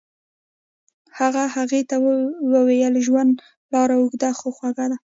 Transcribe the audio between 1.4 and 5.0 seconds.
هغې ته وویل ژوند لاره اوږده خو خوږه ده.